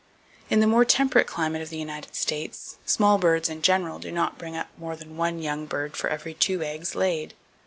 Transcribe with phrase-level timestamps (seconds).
[0.49, 4.35] In the more temperate climate of the United States small birds, in general, do not
[4.39, 7.35] bring up more than one young bird for every two eggs laid.